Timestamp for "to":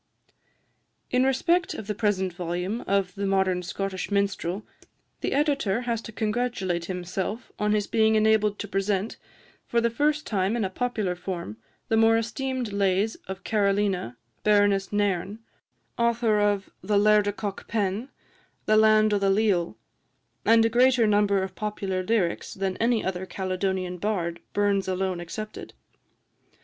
6.01-6.11, 8.57-8.67